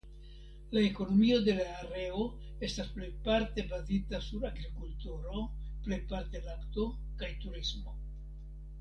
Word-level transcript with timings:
La 0.75 0.81
ekonomio 0.85 1.35
de 1.47 1.53
la 1.57 1.65
areo 1.81 2.23
estas 2.69 2.89
plejparte 2.95 3.67
bazita 3.75 4.23
sur 4.31 4.49
agrikulturo 4.51 5.47
(plejparte 5.89 6.45
lakto) 6.51 6.91
kaj 7.23 7.35
turismo. 7.47 7.99